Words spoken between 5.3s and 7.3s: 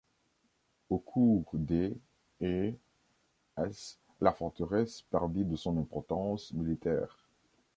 de son importance militaire.